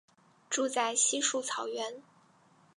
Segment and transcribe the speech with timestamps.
[0.49, 2.01] 住在稀树草原。